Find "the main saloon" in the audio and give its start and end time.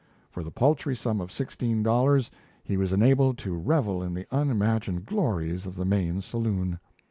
5.75-6.79